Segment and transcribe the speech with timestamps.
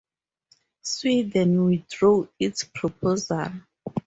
[0.81, 3.49] Sweden withdrew its proposal.